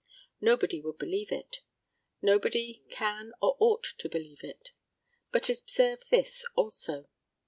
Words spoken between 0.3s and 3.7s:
Nobody would believe it. Nobody can or